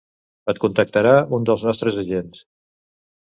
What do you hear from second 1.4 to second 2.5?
dels nostres agents.